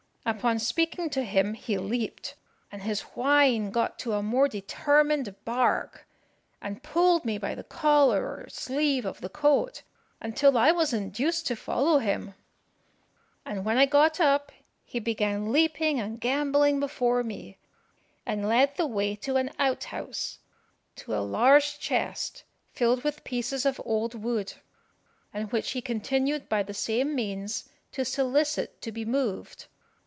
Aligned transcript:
Upon 0.23 0.59
speaking 0.59 1.09
to 1.09 1.23
him, 1.23 1.55
he 1.55 1.79
leaped, 1.79 2.35
and 2.71 2.83
his 2.83 3.01
whine 3.01 3.71
got 3.71 3.97
to 3.99 4.13
a 4.13 4.21
more 4.21 4.47
determined 4.47 5.33
bark, 5.45 6.05
and 6.61 6.83
pulled 6.83 7.25
me 7.25 7.39
by 7.39 7.55
the 7.55 7.63
collar 7.63 8.25
or 8.37 8.47
sleeve 8.47 9.03
of 9.03 9.19
the 9.19 9.29
coat, 9.29 9.81
until 10.21 10.59
I 10.59 10.71
was 10.73 10.93
induced 10.93 11.47
to 11.47 11.55
follow 11.55 11.97
him; 11.97 12.35
and 13.47 13.65
when 13.65 13.79
I 13.79 13.87
got 13.87 14.19
up, 14.19 14.51
he 14.85 14.99
began 14.99 15.51
leaping 15.51 15.99
and 15.99 16.21
gambolling 16.21 16.79
before 16.79 17.23
me, 17.23 17.57
and 18.23 18.47
led 18.47 18.75
the 18.75 18.85
way 18.87 19.15
to 19.15 19.37
an 19.37 19.49
outhouse, 19.57 20.37
to 20.97 21.15
a 21.15 21.25
large 21.25 21.79
chest 21.79 22.43
filled 22.71 23.03
with 23.03 23.23
pieces 23.23 23.65
of 23.65 23.81
old 23.83 24.13
wood, 24.13 24.53
and 25.33 25.51
which 25.51 25.71
he 25.71 25.81
continued 25.81 26.47
by 26.47 26.61
the 26.61 26.75
same 26.75 27.15
means 27.15 27.69
to 27.93 28.05
solicit 28.05 28.79
to 28.83 28.91
be 28.91 29.03
moved. 29.03 29.65